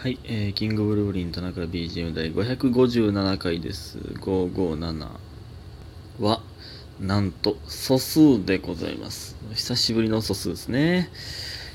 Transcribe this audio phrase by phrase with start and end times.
[0.00, 3.98] はい、えー、キングブルーリン田中 BGM 第557回です。
[3.98, 5.08] 557
[6.20, 6.40] は、
[7.00, 9.36] なんと素数でございます。
[9.54, 11.10] 久しぶりの素数ですね。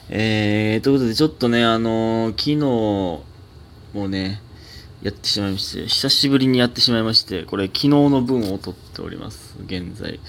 [0.07, 2.55] えー、ということで、ちょっとね、あのー、昨日
[3.93, 4.41] もね、
[5.01, 9.57] やってしまいまして、久しぶりにやってしまいまして、これ昨日の分を撮っております。
[9.65, 10.21] 現在、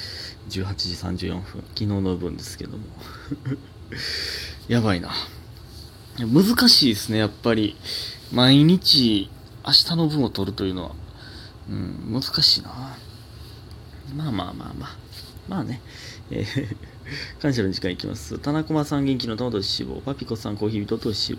[0.49, 0.75] 18
[1.15, 1.43] 時34分。
[1.45, 2.85] 昨日の分ですけども。
[4.67, 5.13] やばいな。
[6.19, 7.77] 難しいですね、やっぱり。
[8.33, 9.29] 毎日、
[9.67, 10.91] 明日の分を取るというのは。
[11.69, 12.97] うん、難しいな。
[14.15, 14.97] まあまあまあまあ。
[15.49, 15.81] まあね。
[16.31, 16.94] えー
[17.41, 18.39] 感謝の時間いきます。
[18.39, 20.01] 田中さん元気の玉とし棒。
[20.01, 21.39] パピコさんコーヒー人とし棒。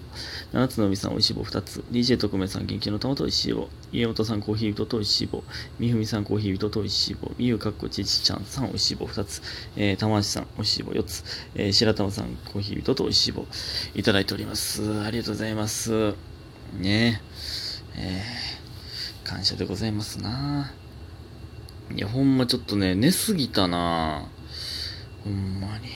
[0.54, 1.84] 七つのみさんおいし棒2つ。
[1.92, 3.70] DJ 特命さん元気の玉とし棒。
[3.92, 5.44] 家元さんコーヒー人とし棒。
[5.80, 7.32] みふみさんコーヒー人とし棒。
[7.38, 9.42] みゆかっこちちちゃんさんおいし棒2つ。
[9.76, 11.24] えー、玉橋さんおいし棒4つ。
[11.56, 13.46] えー、白玉さんコーヒー人とおいし棒。
[13.96, 15.02] いただいております。
[15.02, 16.14] ありがとうございます。
[16.80, 17.22] ね
[17.96, 18.22] え。
[19.24, 20.74] ー、感謝でございますな。
[21.94, 24.28] いや、ほんまちょっとね、寝すぎたな
[25.26, 25.90] ほんまに。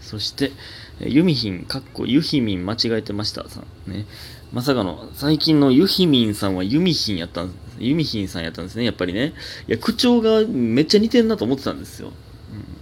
[0.00, 0.52] そして、
[1.00, 3.48] ユミヒン、かっこユヒミン間違えてました。
[3.48, 4.06] さんね。
[4.52, 7.62] まさかの、最近のユヒミンさんはユミヒンやったんです。
[7.78, 9.32] ユミヒンさんやったんですね、やっぱりね。
[9.66, 12.12] いや、口調がめっちゃ似てんなと思ってたんですよ。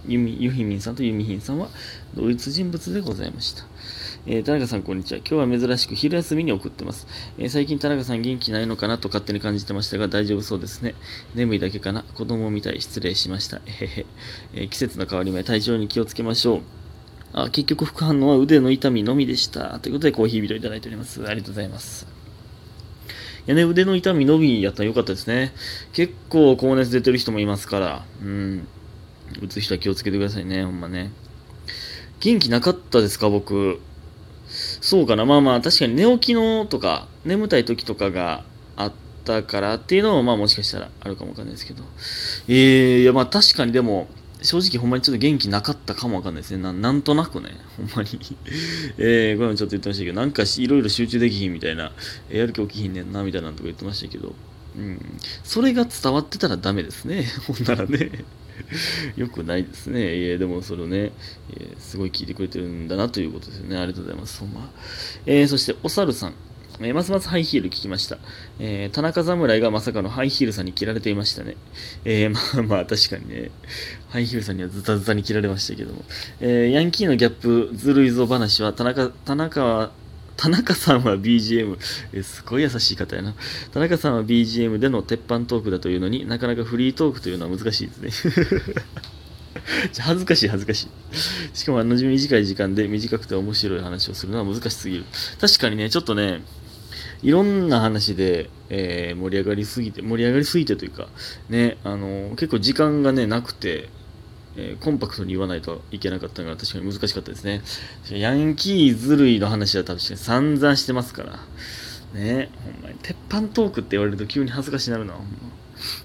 [0.05, 1.69] うん、ユミユヒミンさんとユミヒンさんは
[2.13, 3.63] 同一人物でございました。
[4.27, 5.17] えー、田中さん、こんにちは。
[5.27, 7.07] 今日は珍しく昼休みに送ってます。
[7.39, 10.93] えー、最近田中さん元気ないのかなと勝手に感じてましたが、大丈夫そうですね。
[11.33, 12.03] 眠いだけかな。
[12.03, 12.81] 子供みたい。
[12.81, 13.61] 失礼しました。
[13.65, 14.05] えへへ。
[14.53, 16.61] えー、季節の変わり目、体調に気をつけましょう。
[17.33, 19.79] あ、結局副反応は腕の痛みのみでした。
[19.79, 21.25] ということで、コーヒービトいただいております。
[21.25, 22.05] ありがとうございます。
[23.47, 25.51] いやね、腕の痛みのみやったらよかったですね。
[25.93, 28.67] 結構高熱出てる人もいますから、うん。
[29.41, 31.11] 打つ人は気をつけてくださいね、ほんまね。
[32.19, 33.81] 元気なかったですか、僕。
[34.91, 35.23] そうかな。
[35.23, 38.43] まあまあ、確かに寝起きのとか、眠たい時とかが
[38.75, 41.85] あったからっていうのも、まあもしかしたらあるかもわかんないですけど。
[42.49, 44.09] えー、いやまあ確かにでも、
[44.41, 46.73] 正直ほんまにちょっと元気なかったかもわかんないですね。
[46.73, 48.09] なんとなくね、ほんまに
[48.99, 51.93] えー、これもちょっと言ってましたけど、なんかいろいろ集中できひんみたいな、
[52.29, 54.35] やる気起きひんねんな、みたいなとか言ってましたけど、
[54.75, 54.99] うん。
[55.45, 57.25] それが伝わってたらダメですね。
[57.47, 58.25] ほんならね。
[59.15, 60.17] よくないですね。
[60.17, 61.11] いや、でもそれをね、
[61.53, 63.77] えー、すごい聞いてくれてるんだなということですよね。
[63.77, 64.39] ありがとうございます。
[64.39, 64.69] ほんま。
[65.25, 66.33] えー、そして、おさるさん。
[66.83, 68.17] え、ますますハイヒール聞きました。
[68.59, 71.55] えー、田中侍がまさかのハイヒールさんに切られていましたね。
[72.05, 73.51] えー、 まあまあ確かにね、
[74.09, 76.03] ハイヒールさんにはズタズタに切られましたけども。
[76.39, 79.91] えー、ヤンキーのギャップずるいぞ話は田中、田中は
[80.41, 81.77] 田中さんは BGM、
[82.13, 83.35] えすごい優しい方やな。
[83.73, 88.31] 田中さんは BGM での鉄板トークだというのになかなかフリートークというのは難しいですね。
[89.99, 90.87] 恥ずかしい恥ずかしい。
[91.57, 95.05] しかもあの短い時間で短くて面白い話をするのは難しすぎる。
[95.39, 96.41] 確かにね、ちょっとね、
[97.21, 101.07] いろんな話で、えー、盛り上がりすぎて、盛り上がりすぎてというか、
[101.49, 103.89] ね、あの結構時間がね、なくて、
[104.55, 107.61] えー、コンパクトに言わないといけなかったのが確かに難しかったですね。
[108.09, 111.39] ヤンキーずるいの話は確かに散々してますから。
[112.13, 112.95] ねほんまに。
[113.01, 115.60] 鉄板トークって言われると急に恥ずかしになるな、ほんま。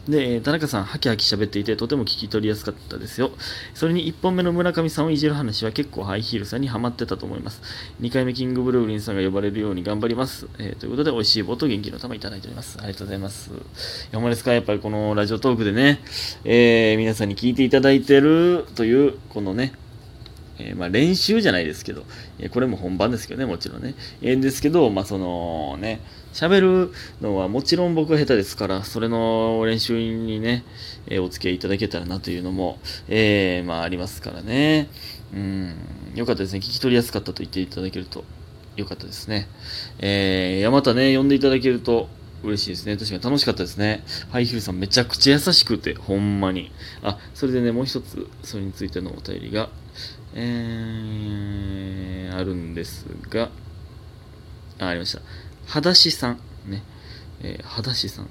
[0.08, 3.30] で、田中さん、ハキハキ喋っていて、とても聞き取りやすかったですよ。
[3.74, 7.62] それに1本目の村上さんをいじる話は結構ハイヒールさんにハマってたと思います。
[8.00, 10.46] 2回目、キングブルーリンさんが呼ばれるように頑張ります。
[10.58, 12.78] えー、ということで、美味しい棒と元気の玉いただいております。
[12.78, 13.50] ありがとうございます。
[14.12, 14.52] ほんまですか？
[14.52, 16.00] やっぱりこのラジオトークでね、
[16.44, 19.72] えー、皆さんに聞いていただいてるという、このね、
[20.58, 22.04] えー、まあ、練習じゃないですけど、
[22.38, 23.94] えこれも本番ですけどね、もちろんね。
[24.22, 26.00] えー、ですけど、まあ、そのね、
[26.32, 30.64] 喋るのはもちろん僕は下手ですから、それの練習にね、
[31.08, 32.78] え、お付き合いいただけたらなというのも、
[33.08, 34.88] えまあ、ありますからね。
[35.34, 35.74] うん、
[36.14, 36.58] よかったですね。
[36.58, 38.24] 聞き取りやすかったと言っていただけると、
[38.76, 39.48] よかったですね。
[39.98, 42.08] えー、またね、呼んでいただけると、
[42.42, 42.96] 嬉しいですね。
[42.96, 44.04] 確かに楽しかったですね。
[44.30, 46.70] ハイヒールさんめちゃくちゃ優しくて、ほんまに。
[47.02, 49.70] あ、それでね、もう一つ、それについてのお便りが、
[50.34, 53.50] えー、あるんですが、
[54.78, 55.22] あ、ありました。
[55.66, 56.40] 裸足さん。
[56.66, 56.82] ね。
[57.42, 58.28] えー、裸足さん。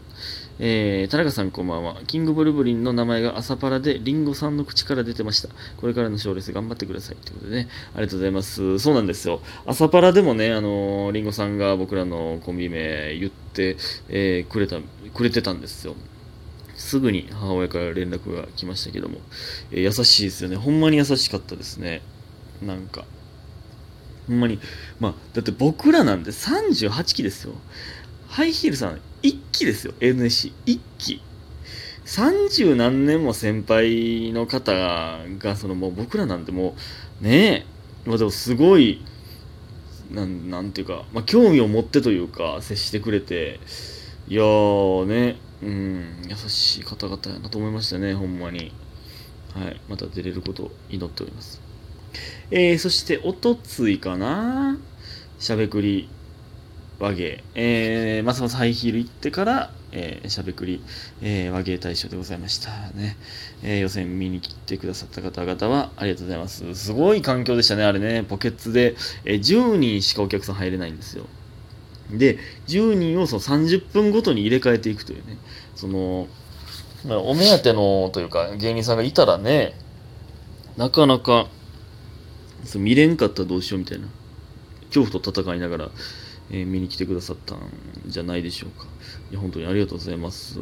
[0.57, 1.97] えー、田中さんこんばんは。
[2.07, 5.49] キングブルブリンの名前が朝パラでリンゴさんの口から出てました。
[5.75, 7.17] これからの賞レース頑張ってください。
[7.17, 8.79] ということでね、ありがとうございます。
[8.79, 9.41] そうなんですよ。
[9.65, 13.75] 朝パラでもね、あのー、リンゴさんが僕らのコンビ名言って、
[14.07, 14.77] えー、くれた、
[15.13, 15.95] くれてたんですよ。
[16.77, 19.17] すぐに母親から連絡が来ましたけども、
[19.71, 20.55] えー、優しいですよね。
[20.55, 22.01] ほんまに優しかったですね。
[22.61, 23.03] なんか。
[24.29, 24.59] ほんまに。
[25.01, 27.55] まあ、だって僕らなんで38期ですよ。
[28.29, 29.93] ハイヒールさん、1期ですよ。
[29.99, 30.53] NSC。
[30.65, 31.21] 1期。
[32.05, 36.75] 30何年も先輩の方が、そのもう僕らなんても
[37.21, 37.65] う、ね
[38.05, 39.03] え、まあでもすごい、
[40.11, 43.59] なんなんていうか、まあ、興味を持ってというか接してくれて
[44.27, 48.71] いやーねうん優しい方々やなと思いましたねほんまに
[49.53, 51.61] はいまた出れることを祈っております
[52.51, 54.77] えー、そしておとついかな
[55.39, 56.07] しゃべくり
[56.99, 60.81] 和芸、えー、ますますハイヒール行ってから、えー、しゃべくり、
[61.21, 63.17] えー、和芸大賞でございましたね。
[63.63, 66.75] えー、予選見に来てくださった方々はありがとうございます。
[66.75, 68.23] すごい環境でしたね、あれね。
[68.23, 68.95] ポケッツで、
[69.25, 71.25] えー、10人しかお客さん入れないんですよ。
[72.11, 72.37] で、
[72.67, 75.37] 10人をその30分ごとに入れ替えていくというね。
[75.75, 76.27] その、
[77.07, 79.77] お目当てのというか芸人さんがいたらね、
[80.77, 81.47] なかなか、
[82.75, 84.07] 見れんかったらどうしようみたいな。
[84.93, 85.89] 恐怖と戦いながら、
[86.51, 87.59] えー、見に来てくださったん
[88.05, 88.87] じゃないでしょうか。
[89.31, 90.59] いや、本当にありがとうございます。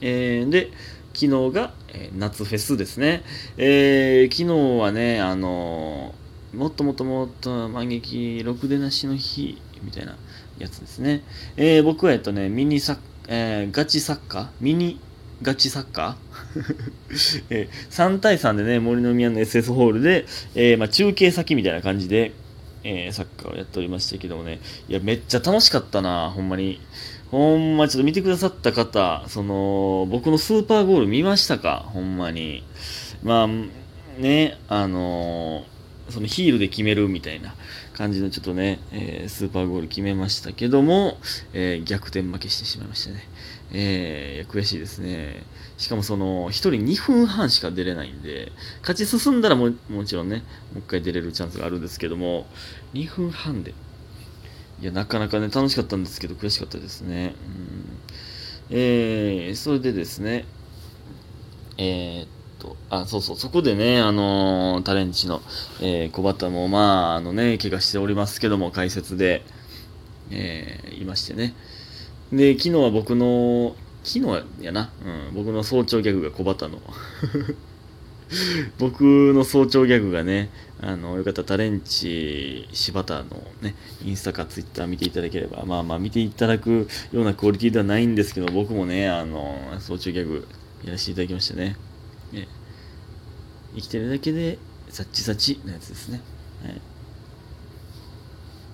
[0.00, 0.70] えー、で、
[1.14, 3.22] 昨日が、えー、夏フェスですね。
[3.56, 6.14] えー、昨日はね、あの、
[6.54, 10.16] もっともっともっと満劇ろくでなしの日みたいな
[10.58, 11.22] やつですね。
[11.56, 12.98] えー、僕はえっとね、ミニサッ、
[13.28, 14.48] えー、ガチサッカー？
[14.60, 14.98] ミニ
[15.42, 22.32] ガチサッカー、 えー、3対3でね、森の宮の SS ホールで、えーまあ、中継先みたいな感じで、
[22.82, 26.80] えー、サッカーをやっておりましたけどもね、いや、めっちゃ楽しかったな、ほんまに。
[27.30, 31.84] ほんま、ちょっと見てくださった方、その、僕のスーパーゴール見ましたか？
[31.92, 32.64] ほんまに。
[33.22, 33.48] まあ、
[34.20, 37.54] ね、あのー、そのヒールで決めるみたいな
[37.92, 41.18] 感じのちょっとね、えー、スーパーゴール決めましたけども、
[41.52, 43.28] え、逆転負けしてしまいましたね。
[43.72, 45.44] えー、悔しいですね。
[45.78, 48.52] しかもその、1人2分半しか出れないんで、
[48.82, 50.38] 勝ち進んだらももちろんね、
[50.72, 52.46] もう一回出れるチャンスがあるんですけども、
[52.94, 53.74] 2分半で。
[54.80, 57.34] いや、なかなかね、楽しかったんですけど、悔しかったですね。
[58.70, 60.46] うん、えー、それでですね、
[61.76, 62.28] えー、っ
[62.58, 65.42] と、あ、そうそう、そこでね、あのー、タレンチの、
[65.80, 69.42] えー、小畑も、まあ、あのね、怪我しておりますけども、解説で、
[70.30, 71.54] えー、いましてね。
[72.32, 76.80] で、昨日は僕の、昨日やな、うん、僕の早朝ギャグが小畑の。
[78.78, 79.02] 僕
[79.34, 80.50] の早朝ギャグがね、
[80.80, 83.74] あの、よかったらタレンチ柴田のね、
[84.04, 90.46] インスタかツイッター見ていただければ、まあまあ見ていただくようなクオリティではないんですけど、僕もね、あの、早朝ギャグ
[90.84, 91.76] やらせていただきましてね。
[92.32, 92.46] ね
[93.74, 96.20] 生きてるだけで、サッチサチのやつですね。
[96.64, 96.80] はい。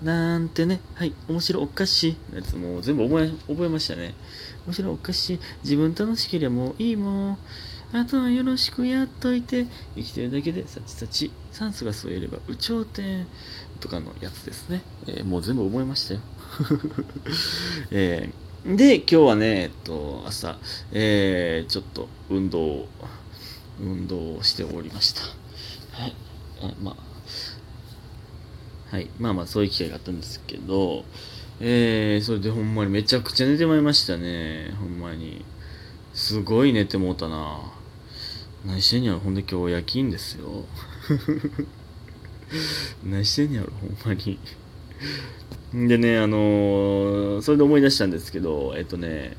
[0.07, 4.15] なんてね、はい、面白おかしいやつもう全部覚え、覚えましたね。
[4.65, 5.41] 面白おかしい。
[5.65, 7.39] 自分楽しければもういいもん。
[7.93, 9.67] あとはよろしくやっといて、
[9.97, 13.27] 生きてるだけで、さちさち、酸素が吸えれば、有頂天
[13.81, 14.83] とかのやつですね。
[15.09, 16.21] えー、もう全部覚えましたよ。
[17.91, 20.57] えー、で、今日はね、えっと、朝、
[20.93, 22.89] えー、ちょっと運動を
[23.81, 25.23] 運動をしておりました。
[26.01, 26.15] はい。
[26.63, 27.16] あまあ
[28.91, 29.09] はい。
[29.19, 31.05] まあまあ、そういう機会があったんですけど、
[31.61, 34.73] えー、それでほんまにめちゃくちゃ寝てまいりましたね。
[34.79, 35.45] ほんまに。
[36.13, 37.73] すごい寝てもうたな。
[38.65, 40.65] 何してんやろほんで今日夜勤ですよ。
[43.05, 44.39] 何してんやろほんまに。
[45.73, 49.37] でね、あのー、それで思い出したんですけど、えっとね、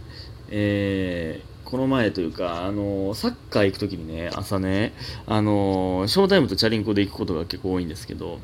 [0.49, 4.93] えー、この前というか、あのー、サッカー行くときにね、朝ね、
[5.25, 8.39] あのー、ショータイムとチャリンコで行くことが結構多いんですけど、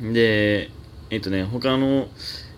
[0.00, 0.70] で、
[1.10, 2.08] えっ、とね、他の、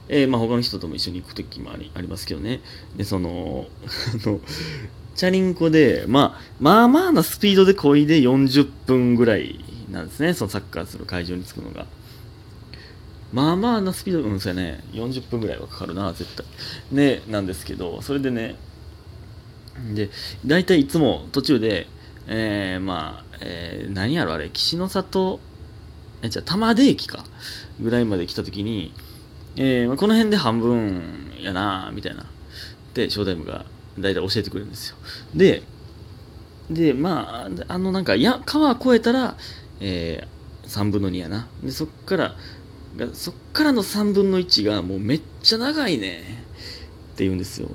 [0.09, 2.61] えー、まあ、他の人とも一緒に行く時もありありますけどね。
[2.97, 3.67] で、その、
[4.25, 4.41] あの、
[5.15, 10.35] チャリンコで、まあ、まあまあなスピードで漕いで40分ぐらいなんですね。
[10.35, 11.87] そのサッカーする会場に着くのが。
[13.33, 14.85] まあまあなスピード、うん、そうやね。
[14.93, 16.47] 40分ぐらいはかかるな、絶対。
[16.93, 18.57] ね、なんですけど、それでね、
[19.95, 20.11] で、
[20.47, 21.87] 大体いつも途中で、
[22.27, 25.41] えー、まあ、えー、何やろあれ、岸の里
[26.25, 27.25] え、じゃあ、玉出駅か。
[27.81, 28.93] ぐらいまで来た時に、
[29.57, 32.27] えー、ま、この辺で半分やなみたいな。
[32.95, 33.67] で、ショータイムが
[33.99, 34.97] 大体教えてくれるんですよ。
[35.35, 35.63] で、
[36.71, 39.37] で、まあ、あの、なんか、や、川越えたら、
[39.81, 41.47] えー、3分の2やな。
[41.63, 42.37] で、そっから、
[43.13, 46.45] そっからの3分の1がもうめっちゃ長いね。
[47.13, 47.69] って言うんですよ。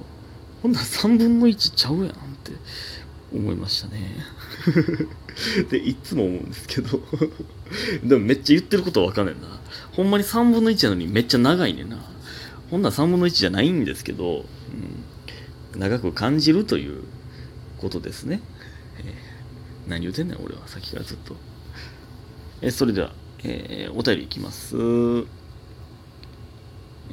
[0.63, 2.11] ほんなら3分の1ちゃうやんっ
[2.43, 2.51] て
[3.33, 4.15] 思いましたね。
[5.69, 7.01] で、いつも思うんですけど
[8.03, 9.59] でもめっちゃ言ってることわかんねんな。
[9.91, 11.97] ほんまに3分の1なのにめっちゃ長いねんな。
[12.69, 14.45] ほんなら3分の1じゃないんですけど、
[15.73, 17.03] うん、長く感じるという
[17.77, 18.41] ことですね。
[18.99, 20.67] えー、何言うてんねん、俺は。
[20.67, 21.35] さっきからずっと。
[22.61, 24.75] えそれでは、えー、お便りいきます。
[24.75, 24.79] え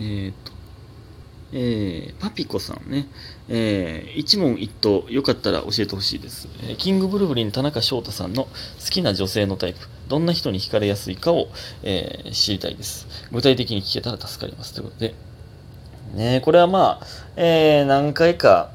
[0.06, 0.55] ー、っと。
[1.52, 3.06] えー、パピコさんね、
[3.48, 8.50] えー、一問一答、よかったら教えてほしいです、えーキングブルブリン田中翔太さんの好
[8.90, 11.48] きな女性のタイプ、どんな人に惹かれやすいかを、
[11.84, 13.06] えー知りたいです。
[13.32, 14.74] 具体的に聞けたら助かります。
[14.74, 15.14] ということで、
[16.14, 18.72] ねこれはまあ、えー何回か、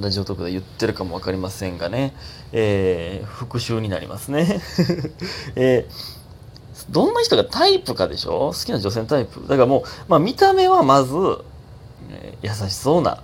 [0.00, 2.14] ラジオトークで言ってるかもわかりませんがね、
[2.52, 4.60] えー復習になりますね。
[5.56, 6.24] えー
[6.90, 8.48] どんな人がタイプかでしょ？
[8.52, 9.40] 好きな女性のタイプ。
[9.42, 11.14] だからもう、まあ見た目はまず、
[12.44, 13.22] 優しそうな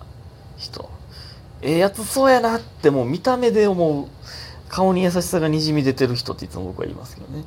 [0.56, 0.88] 人。
[1.62, 4.06] ええやつそうやなってもう見た目で思う。
[4.70, 7.44] 顔に優しさがにじみ出てる人っていつも僕は言いますけどね。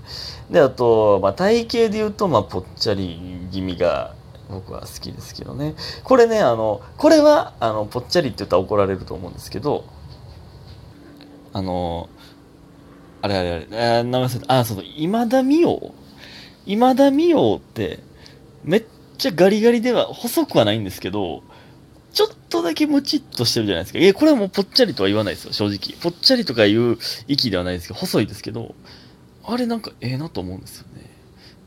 [0.51, 4.13] で、あと、まあ体型で言うと、まあぽっちゃり気味が
[4.50, 5.74] 僕は好きですけどね。
[6.03, 9.86] これね、あの、これは、あの、ぽっちゃりって言ったら怒られると思うんですけど、
[11.53, 12.10] あの、
[13.22, 15.92] あれあれあれ、あー名前忘れたあ、そうそう、今田美桜
[16.65, 18.00] 今田美桜って、
[18.65, 18.86] めっ
[19.18, 21.44] ちゃガリガリでは、細くはないんですけど、
[22.63, 24.00] だけムチっとしてるじゃないですか。
[24.00, 25.98] え、これはもうぽっちゃりとは言わないですよ、正直。
[26.01, 28.75] ぽっちゃりとかいう息ではないですけど、細いですけど、
[29.43, 31.10] あれなんかええなと思うんですよね。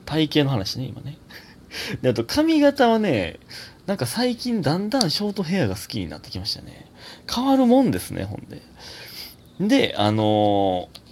[0.05, 1.19] 体型の話ね、今ね。
[2.03, 3.39] で、あと髪型はね、
[3.87, 6.87] なんか最近だんだんショートヘアが好きになってきましたね。
[7.33, 8.63] 変わるもんですね、ほんで。
[9.61, 11.07] で、あのー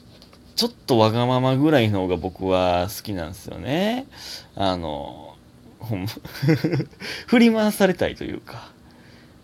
[0.56, 4.06] ちょっとわがままぐらいの方が僕は好きなんですよね。
[4.54, 5.36] あの
[5.80, 6.06] ほん
[7.26, 8.72] 振り回されたいというか。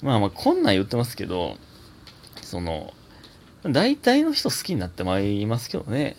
[0.03, 1.57] まあまあ、こんなん言ってますけど、
[2.43, 2.93] その、
[3.63, 6.17] 大体の人好きになってまいりますけどね。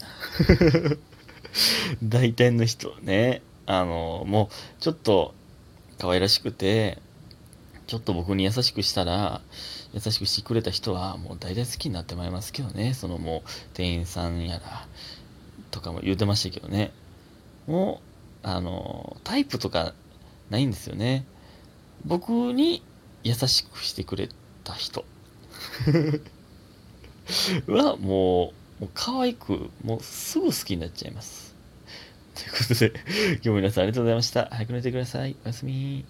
[2.04, 3.42] 大体の人ね。
[3.66, 5.34] あの、もう、ちょっと、
[5.98, 7.00] 可愛らしくて、
[7.88, 9.42] ちょっと僕に優しくしたら、
[9.94, 12.94] 優しくしてくれた人は、もう大体好きになってまいりますけどね。
[12.94, 14.88] そのもう、店員さんやら、
[15.72, 16.92] とかも言ってましたけどね。
[17.68, 18.02] も
[18.44, 19.94] う、あの、タイプとか
[20.50, 21.26] ないんですよね。
[22.06, 22.84] 僕に
[23.24, 24.30] 優しくしてくれ
[24.64, 25.06] た人
[27.68, 31.56] はもう、もう可愛く、もうすぐ好きになっちゃいます。
[32.36, 32.94] ということで、
[33.36, 34.48] 今日も皆さんありがとうございました。
[34.52, 35.36] 早く寝てください。
[35.44, 36.06] おやすみ。